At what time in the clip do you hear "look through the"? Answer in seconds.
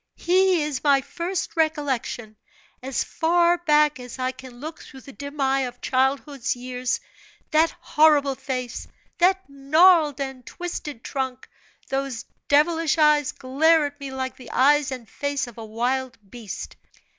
4.59-5.13